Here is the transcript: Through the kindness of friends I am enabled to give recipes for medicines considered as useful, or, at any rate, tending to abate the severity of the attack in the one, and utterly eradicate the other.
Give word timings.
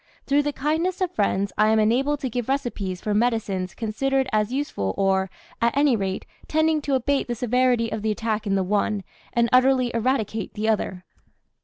Through 0.25 0.41
the 0.41 0.51
kindness 0.51 0.99
of 0.99 1.11
friends 1.11 1.53
I 1.59 1.67
am 1.69 1.77
enabled 1.77 2.21
to 2.21 2.29
give 2.31 2.49
recipes 2.49 2.99
for 2.99 3.13
medicines 3.13 3.75
considered 3.75 4.27
as 4.33 4.51
useful, 4.51 4.95
or, 4.97 5.29
at 5.61 5.77
any 5.77 5.95
rate, 5.95 6.25
tending 6.47 6.81
to 6.81 6.95
abate 6.95 7.27
the 7.27 7.35
severity 7.35 7.91
of 7.91 8.01
the 8.01 8.09
attack 8.09 8.47
in 8.47 8.55
the 8.55 8.63
one, 8.63 9.03
and 9.33 9.47
utterly 9.53 9.91
eradicate 9.93 10.55
the 10.55 10.67
other. 10.67 11.03